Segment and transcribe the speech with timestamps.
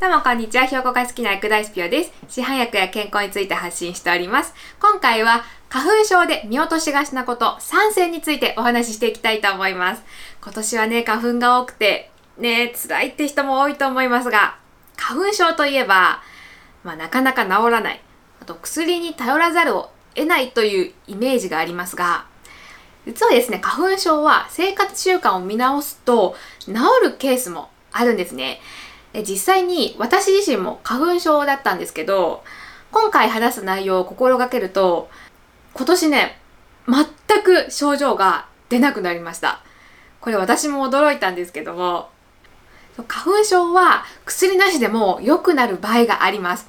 [0.00, 0.66] どうもこんにちは。
[0.66, 2.12] 標語が好きな薬剤師ピオです。
[2.26, 4.54] 市販薬や健康について発信しております。
[4.80, 10.02] 今回は花粉症で見落としがちなこと3選についてお話ししていきたいと思います。
[10.42, 14.56] 今年はね、花粉が多くて、ね、辛いって人も多いと思いますが、
[14.96, 16.22] 花粉症といえば、
[16.82, 18.00] まあなかなか治らない。
[18.40, 22.24] あと薬に頼らざるを得ないというイメージがありますが、
[23.04, 26.72] 実はですね、花粉症は生活習慣を見直すと治
[27.02, 28.62] るケースもあるんですね。
[29.14, 32.44] 実際に私自身も花粉症だったんですけど、
[32.92, 35.08] 今回話す内容を心がけると、
[35.74, 36.38] 今年ね、
[36.86, 39.62] 全く症状が出なくなりました。
[40.20, 42.10] これ私も驚いたんですけども、
[43.08, 46.68] 花粉症は薬なしでも良くなる場合があります。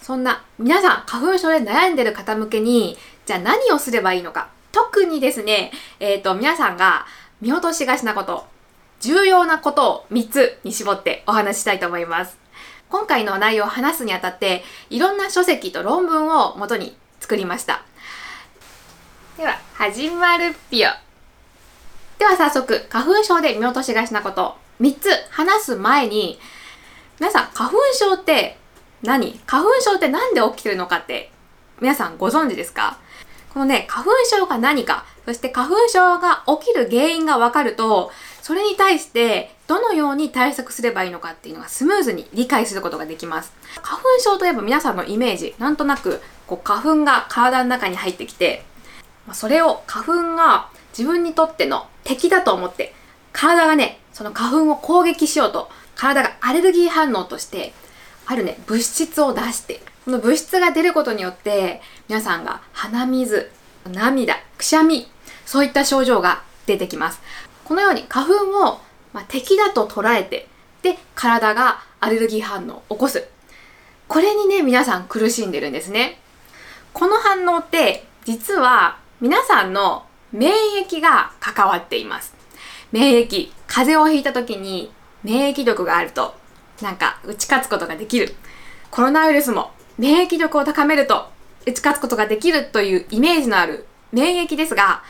[0.00, 4.48] そんな皆さん花粉症で悩んでる方向けに、じゃあ何をすればいいのか。
[4.72, 5.70] 特にですね、
[6.00, 7.06] えっ、ー、と皆さんが
[7.40, 8.46] 見落としがちなこと、
[9.00, 12.36] 重要なことを3つに絞ってお話ししたいと思います。
[12.88, 17.82] 今回の内容を話すにあたって、いろんな書籍と論文を元に作りました。
[19.36, 20.90] では、始まるぴよ。
[22.18, 26.40] では早速、花粉症で見落としがちなこと、3つ話す前に、
[27.20, 28.58] 皆さん、花粉症って
[29.02, 29.38] 何？
[29.46, 31.30] 花粉症って何で起きてるのかって、
[31.80, 32.98] 皆さんご存知ですか？
[33.52, 38.10] このね、花粉症が何か、そして花粉症が起きる原因がわかると、
[38.42, 43.52] それに対してどのように対策すればいいのかっていうのがスムーズに理解することができます。
[43.82, 48.64] 花粉症といえば皆さんのイメージ、なんとなくこう花粉が体の中に入ってきて、
[49.32, 52.94] それを花粉が自分にとっての敵だと思って、
[53.32, 57.74] 体がね、その花粉を攻撃しようと、体がアレルギー反応として、
[58.24, 63.50] あるね、物質を出して、この物質が出ることによって、皆さんが鼻水、
[63.92, 65.06] 涙、くしゃみ、
[65.44, 67.20] そういった症状が出てきます。
[67.62, 68.80] このように花粉を、
[69.12, 70.48] ま、敵だと捉えて、
[70.80, 73.28] で、体がアレルギー反応を起こす。
[74.08, 76.18] これにね、皆さん苦しんでるんですね。
[76.94, 80.54] この反応って、実は皆さんの免
[80.86, 82.34] 疫が関わっています。
[82.92, 84.90] 免疫、風邪をひいた時に
[85.22, 86.34] 免疫力があると、
[86.80, 88.34] なんか打ち勝つことができる。
[88.90, 91.28] コロナウイルスも免疫力を高めると
[91.66, 95.02] 打ち勝つことができるというイメージのある免疫ですが、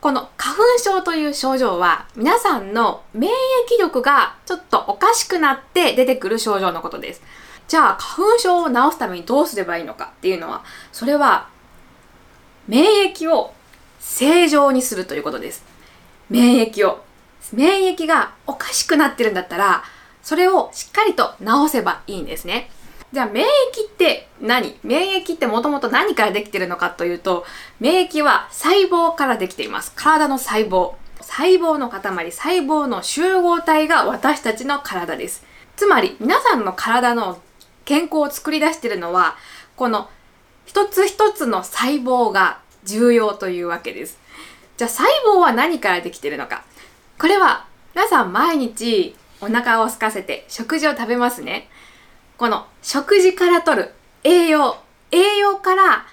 [0.00, 7.22] この花粉症という症状は皆さんの免疫力がちょっとおかしくなって出てくる症状のことです。
[7.68, 10.62] じゃあ花粉症を治すためにどうすればいいのかっていうのは、
[10.92, 11.48] それは
[12.68, 13.52] 免疫を
[13.98, 15.64] 正常にするということです。
[16.30, 17.04] 免疫を。
[17.52, 19.84] 免疫がおかしくなってるんだったら、
[20.22, 22.70] それをしっかりと治せばいいんですね。
[23.16, 24.78] じゃあ免疫って何？
[24.82, 27.46] 免疫ってもともと何からできてるのかというと、
[27.80, 29.94] 免疫は細胞からできています。
[29.96, 30.96] 体の細胞。
[31.22, 35.46] 細胞の塊、細胞の集合体が私たちの体です。
[35.76, 37.38] つまり皆さんの体の
[37.86, 39.36] 健康を作り出しているのは、
[39.76, 40.10] この
[40.66, 44.18] 一つ一つの細胞が重要というわけです。
[44.76, 46.66] じゃあ細胞は何からできているのか？
[47.18, 51.70] これは皆さん毎日お腹を空かせて食事を食べますね。
[52.38, 53.92] この食事から取る
[54.22, 54.76] 栄養、
[55.10, 56.06] 栄養から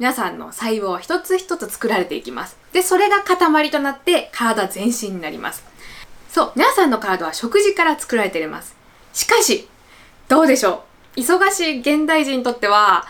[0.00, 2.56] 皆さんの細胞は一つ一つ作られていきます。
[2.72, 5.62] で、それが塊となって体全身になります。
[6.28, 8.74] そう、皆さんの体は食事から作られています。
[9.12, 9.68] しかし、
[10.26, 10.82] どうでしょ
[11.16, 11.20] う？
[11.20, 13.04] 忙しい現代人にとっては、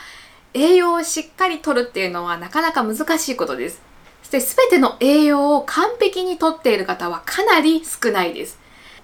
[0.53, 3.81] 栄養をしっかりとるっていうのはなかなか難しいことです。
[4.23, 8.59] そして全ての栄養を完璧にとっている方はかなり少ないです。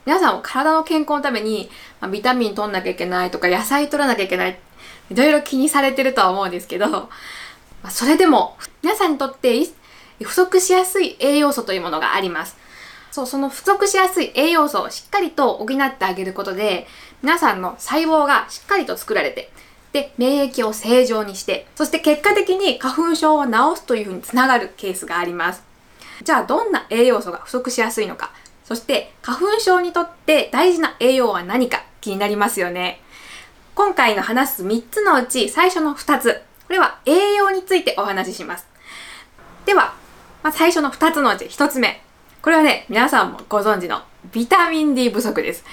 [0.06, 1.68] 皆さんも体の健康のために、
[2.00, 4.58] まあ、ビタミン取んなきゃいけないとか野菜取らなきゃいけない、
[5.10, 7.10] いろいろ気にされてるとは思うんですけど、ま
[7.82, 9.52] あ、それでも皆さんにとって
[10.22, 12.56] 不足しやすい栄養素というものがあります。
[13.10, 16.86] そう、その不足しやすい栄養素をしっかりと補ってあげることで、
[17.22, 19.50] 皆さんの細胞がしっかりと作られて、
[19.92, 25.64] で、免疫を正常にして、そして結果的に花粉症を治すというふうにつながるケースがあります。
[26.22, 28.32] じゃあ、どんな栄養素が不足しやすいのか。
[28.66, 31.84] そして花粉症にとって大事な栄養は何か？
[32.00, 33.00] 気になりますよね。
[33.74, 36.42] 今回の話す3つのうち最初の2つ。
[36.66, 38.66] これは栄養についてお話しします。
[39.64, 39.94] では、
[40.42, 42.02] まあ、最初の2つのうち1つ目。
[42.42, 44.02] これはね、皆さんもご存知の
[44.32, 45.64] ビタミン D 不足です。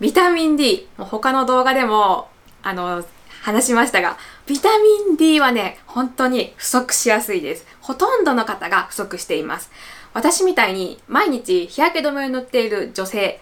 [0.00, 2.28] ビタミン D、もう他の動画でも、
[2.62, 3.04] あの、
[3.42, 4.16] 話しましたが、
[4.46, 7.66] ビタミン D はね、本当に不足しやすいです。
[7.80, 9.70] ほとんどの方が不足しています。
[10.14, 13.40] 私みたいに毎日日焼け止めを塗っている女性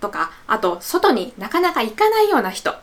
[0.00, 2.74] とか、あと外になかなか行かないような人、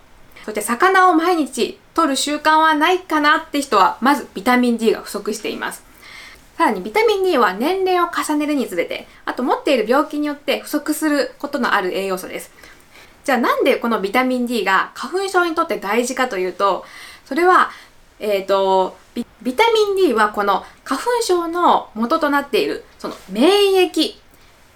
[0.45, 5.83] そして魚を毎日取る習慣はないかなって人は、まずビタミン D が不足しています。
[6.57, 12.51] さらにビタミン D は年齢を重ねるにつれて、あと持っている病気によって不足することのある栄養素です。
[13.23, 16.85] じゃあなんでこのビタミン D が花粉症にとって大事かというと、
[17.25, 17.69] それは、
[18.19, 18.97] えっ、ー、と
[19.41, 24.15] ビ、タミン D はこの花粉症の元となっている、その免疫、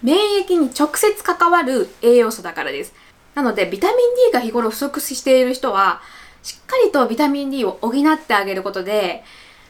[0.02, 2.94] 免疫に直接関わる栄養素だからです。
[3.36, 3.98] なので、ビタミン
[4.32, 6.02] D が日頃不足している人は、
[6.44, 9.24] しっかりとビタミン D を補ってあげることで、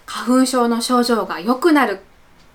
[0.05, 1.99] 花粉症の症状が良くなる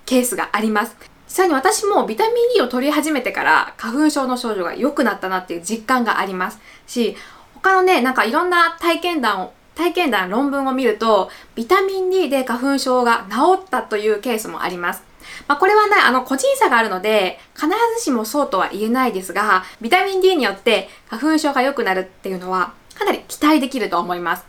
[0.06, 0.96] ケースがあります。
[1.26, 7.16] 実際に私もビタミン D を取り始めてから花粉症の症状が良くなったなっていう実感がありますし、
[7.54, 15.04] 他のね、なんかいろんな体験談を体験談論文を見ると、ビタミン D で花粉症が治ったというケースもあります。
[15.46, 24.44] まあ、これはね、あの、個人差があるので、必ずしもそうとは言えないですが、ビタミン D によって花粉症が良くなるっていうのは、かなり期待できると思います。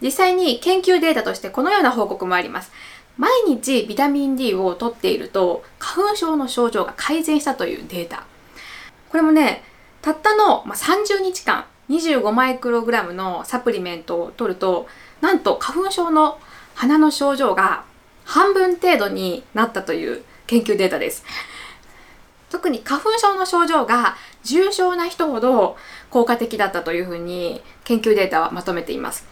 [0.00, 2.72] 実際に研究データとしてこのような報告もあります。
[3.18, 8.24] 毎日ビタミン D を取っていると花粉症の症状が改善したというデータ。
[9.10, 9.62] これもね、
[10.00, 14.86] たったの30日間25マイクログラムのサプリメントを取ると、
[15.20, 16.38] なんと花粉症の
[16.74, 17.84] 鼻の症状が
[18.24, 21.24] 半分程度になったという研究データです。
[22.50, 25.76] 特に花粉症の症状が重症な人ほど
[26.10, 29.26] 効果的だったというふうに研究データはまとめています。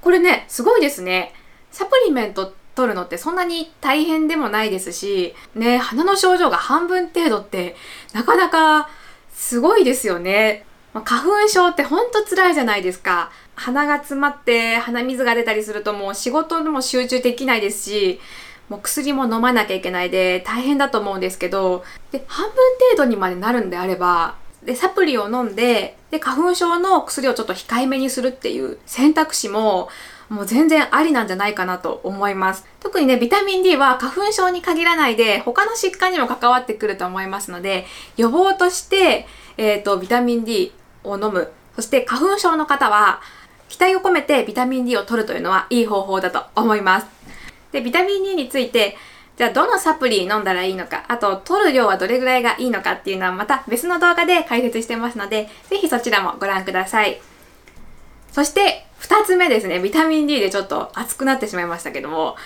[0.00, 1.34] これね、すごいですね。
[1.70, 7.76] サプリメント取るのってそんなに大変でもないですし、ね、鼻の症状が半分程度って
[8.12, 8.88] なかなか
[9.32, 10.64] すごいですよね。
[10.94, 13.30] まあ、花粉症ってほんと辛いじゃないですか。
[13.56, 18.20] 鼻が詰まって鼻水が出たりするともう仕事でも集中できないですし、
[18.68, 22.54] もう薬も飲まなきゃいけないで大変だと思うんですけど、で、半分
[22.92, 29.88] 程度にまでなるんであれば、で、サプリを飲んで、で、花粉症の薬をちょっと控えめにするっていう選択肢も、
[30.30, 32.64] もう全然ありなんじゃないかなと思います。
[32.80, 37.84] 特にね、ビタミン D は花粉症に限らないで、他の疾患にも関わってくると思いますので、
[38.16, 39.26] 予防として、
[39.58, 40.72] えっ、ー、と、ビタミン D
[41.04, 41.52] を飲む。
[41.76, 43.20] そして花粉症の方は、
[43.68, 47.06] 期待を込めてビタミン D を取るというのはいい方法だと思います。
[47.72, 48.96] で、ビタミン D について、
[49.36, 57.20] じゃあどのサプリ飲んだらいいのか、あと取る量はどれぐらいがいいのかっていうのはまた別の動画で解説してますので、ぜひそちらもご覧ください。
[58.30, 62.36] そして2つ目ですね、ビタミン D でちょっと熱くなってしまいましたけども、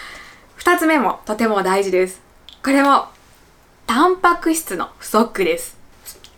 [0.58, 2.22] 2つ目もとても大事です。
[2.64, 3.06] これも、
[3.86, 5.76] タンパク質の不足です。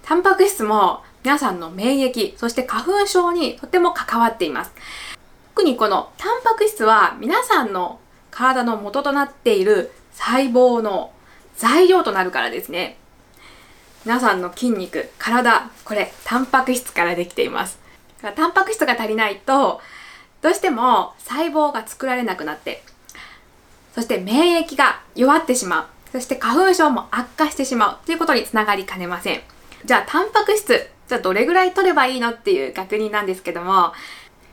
[0.03, 4.73] タンパク質も皆さんの免疫、そして花粉症にとても関わっています。
[5.55, 8.01] 特にこのタンパク質は皆さんの
[8.31, 11.13] 体の元となっている細胞の
[11.57, 12.97] 材料となるからですね。
[14.07, 17.79] 皆さんの筋肉、体、これ、タンパク質からできています。
[18.23, 19.83] だからタンパク質が足りないと、
[20.41, 22.83] どうしても細胞が作られなくなって、
[23.95, 25.87] そして免疫が弱ってしまう。
[26.13, 29.43] そして花粉症も悪化してしまうということにつながりかねません。
[29.85, 33.93] じゃあ、タンパク質、じゃあどれぐらい取ればいいのっていう確認なんですけども、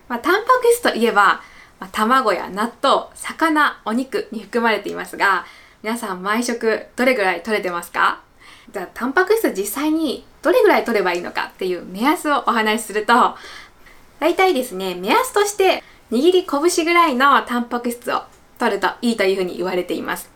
[0.09, 1.39] まあ、タンパク質といえば、
[1.79, 5.45] まあ、卵や納豆、魚、お肉に含まれていますが、
[5.83, 8.21] 皆さん毎食どれぐらい取れてますか？
[8.71, 13.35] じゃあ、タンパク質実際にどれぐらい取ればいいのかっていう目安をお話しすると、
[14.19, 18.23] 大体ですね、目安として握り拳ぐらいのタンパク質を
[18.57, 20.31] 取るといいというふうに言われています。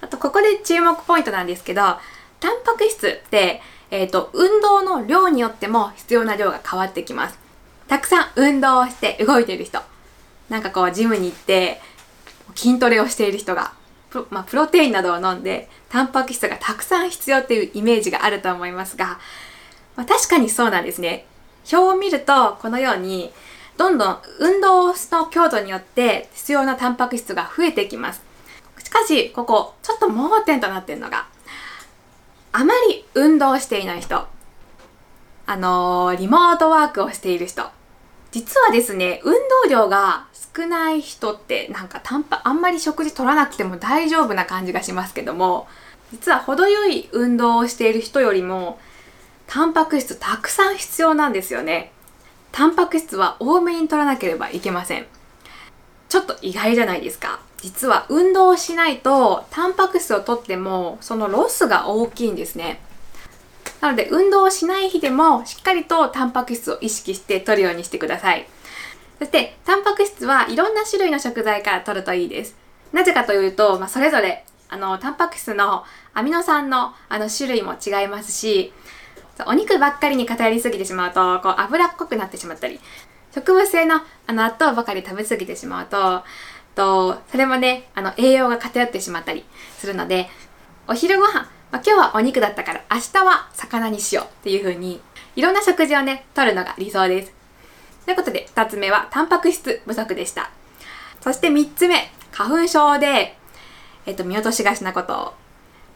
[0.00, 1.82] あと、ここで注目ポイントなんですけど、
[2.40, 7.38] タンパク質って、えっ、ー、と、運動の量によっても必要な量が変わってきます。
[7.88, 9.80] たくさん運動をして動いている人、
[10.48, 11.80] なんかこうジムに行って
[12.54, 13.72] 筋トレをしている人が
[14.10, 19.18] プロ,、まあ、プロテインなどを飲んでタンパク質がたくさん必要っていうイメージがあると思いますが、
[19.96, 21.26] まあ、確かにそうなんですね。
[21.72, 23.32] 表を見るとこのように
[23.76, 24.94] どんどん運動の
[25.30, 28.22] 強度によって必要なタンパク質が増えてきます。
[28.82, 31.26] しかしここちょっと盲点となっているのが
[32.52, 34.26] あまり運動していない人。
[35.46, 37.64] あのー、リモートワークをしている人。
[38.32, 39.32] 実はですね運
[39.64, 45.66] 動量が少ない人ってなんかタンパあんまり食事取らなくても大丈夫な感じがしますけども
[46.12, 48.78] 実は程よい運動をしている人よりも
[49.46, 51.92] タンパク質たくさん必要なんですよね。
[52.52, 55.06] タンパク質は多めに取らなければいけません。
[56.08, 57.40] ちょっと意外じゃないですか。
[57.62, 62.80] 実は運動をしないとタンパク質を取ってもそのロスが大きいんですね
[63.80, 68.46] なので運動をしない日でもしっかりとタンパク質を意識して取るようにしてください
[69.20, 72.56] そして、タンパク質はいろんな種類の食材から取るといいです。
[72.90, 78.72] なぜかというと、まあ、それぞれ、あの、タンパク質のアミノ酸のあの種類も違いますし、
[79.46, 82.80] お肉ばっかりに偏りすぎてしまうと、こう脂っこくなってしまったり、
[83.34, 86.24] 植物性のあの納豆ばかり食べ過ぎてしまうと、
[86.80, 89.44] とそれもね、あの栄養が偏ってしまったり
[89.76, 90.28] するので、
[90.88, 91.34] お昼ご飯、
[91.70, 95.00] まあ、今日はお肉だったから明日は魚にしようっていう風に
[95.36, 97.32] いろんな食事をね、とるのが理想です。
[98.06, 100.50] ということで、2つ目は、タンパク質不足でした。
[101.20, 103.36] そして3つ目、花粉症で、
[104.06, 105.34] えっと、見落としがちなこと。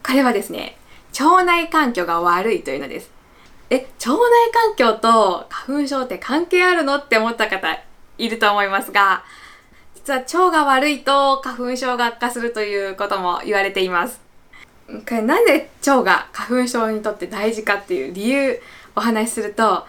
[0.05, 0.77] これはですね、
[1.19, 3.11] 腸内環境が悪いというのです。
[3.69, 4.17] え、腸内
[4.53, 7.67] 環境と花粉症って関係あるのって思った方
[8.17, 9.23] いると思いますが、
[10.05, 14.21] 実は腸が悪いと花粉症が悪化するということも言われています。
[14.87, 18.61] これなんで腸が花粉症にとって大事かっていう理由
[18.95, 19.83] お話しすると、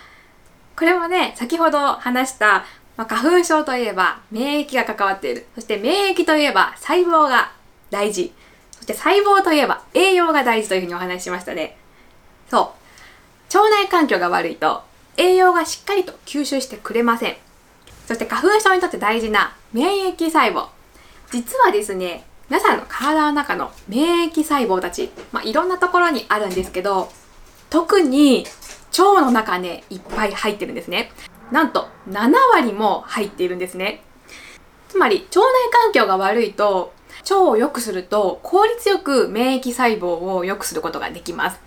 [0.75, 2.65] これもね、先ほど話した、
[2.97, 5.45] まあ、花粉症といえば免疫が関わっている。
[5.55, 7.53] そして免疫といえば細胞が
[7.91, 8.33] 大事。
[8.71, 11.77] そして細胞といえば栄養が大事というふうにお話ししましたね。
[12.49, 12.75] そ
[13.53, 13.55] う。
[13.55, 14.83] 腸内環境が悪いと
[15.19, 17.37] 栄養がしっかりと吸収してくれません。
[18.07, 20.69] そして花粉症にとって大事な免疫細胞。
[21.33, 27.11] 実はですね、皆さんの体の中の免疫細胞たち、まあ、いろんなところにあるんですけど、
[27.69, 28.47] 特に
[28.97, 31.11] 腸の中ね、いっぱい入ってるんですね。
[31.51, 34.03] なんと7割も入っているんですね。
[34.89, 41.61] つまり腸内環境が悪いと腸を良くすると効率よく免疫細胞を良くすることができます。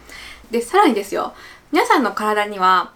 [0.52, 1.34] で、さらにですよ、
[1.72, 2.94] 皆さんの体には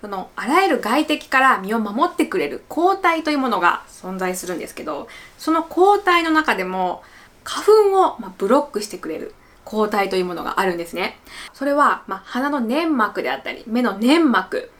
[0.00, 7.02] そのあらゆる外敵から身を守ってくれる抗体というものが存在するんですけどその抗体の中でも
[7.42, 11.18] 花粉をまブロックしてくれる抗体というものがあるんですね。
[11.52, 14.70] それはま鼻の粘膜であったり目の粘膜。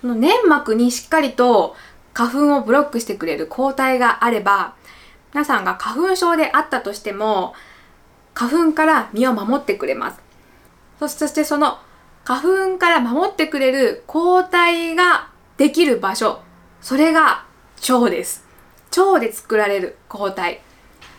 [0.00, 1.74] その粘膜にしっかりと
[2.12, 4.74] 花粉をブロックしてくれる抗体があれば
[5.32, 7.54] 皆さんが花粉症であったとしても
[8.34, 10.20] 花粉から身を守ってくれます。
[10.98, 11.78] そしてその
[12.26, 15.28] 花粉から守ってくれる抗体が
[15.58, 16.40] できる場所。
[16.80, 17.44] それが
[17.88, 18.44] 腸です。
[18.98, 20.60] 腸で作られる抗体。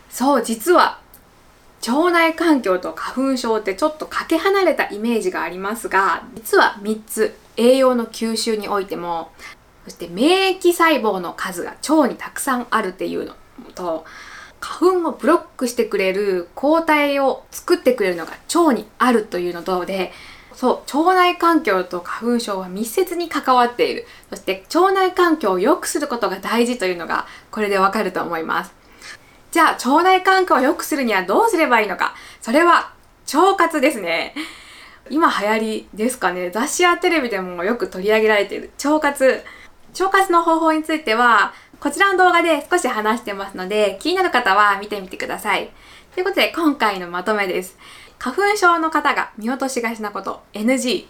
[0.10, 1.00] そう、実は
[1.88, 9.32] 腸内環境と花粉症ってちょっとかけ離れたイメージがありますが、実は3つ栄養の吸収においても、
[9.86, 13.34] そして免疫細胞の数が腸にたくさんあるっていうの
[13.76, 14.04] と、
[14.60, 20.12] 花粉をブロックしてくれる抗体を作ってくれるのが腸にあるというのとで、
[20.58, 24.08] そう、腸内環境と花粉症は密接に関わっている。
[24.32, 28.74] そして腸内環境を良くすることが大事というのがこれでわかると思います。
[29.52, 32.16] じゃあ腸内環境を良くするにはどうすればいいのか。
[32.42, 32.92] それは
[33.32, 34.34] 腸活ですね。
[35.12, 36.50] 今流行りですかね。
[36.50, 39.44] 雑誌やテレビでもよく取り上げられている腸活。
[39.92, 45.70] 腸活の方法については、こちらの動画で少し話してますので、気になる方は見てみてください。
[46.16, 47.78] ということで、今回のまとめです。
[48.20, 50.42] 花粉症の方が見落としがちなこと。
[50.54, 51.06] NG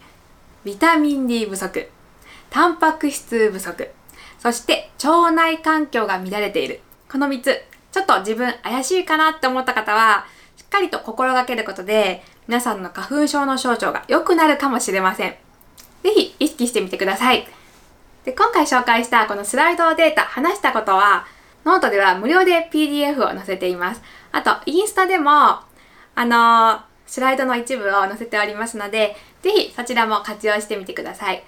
[0.65, 1.89] ビタミン D 不足。
[2.49, 3.89] タンパク質不足。
[4.39, 6.81] そして腸内環境が乱れている。
[7.09, 7.63] この3つ。
[7.91, 15.35] ちょっと自分怪しいかなって思った方はしっかりと心がけることで皆さんの花粉症の症状が良くなるかもしれません。
[16.03, 17.47] 是非意識してみてください。
[18.25, 21.25] で今回紹介したこのスライドデータ話したことは
[21.65, 24.01] ノートでは無料で PDF を載せています。
[24.31, 25.63] あとインスタでもあ
[26.15, 31.43] のースライドの一部を載せておりますので、ぜひそちらも活用してみてください。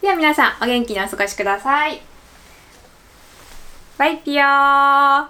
[0.00, 2.00] では皆さん、お元気にお過ごしください。
[3.98, 5.28] バイピヨー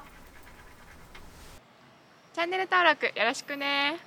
[2.33, 3.99] チャンネル登録よろしくね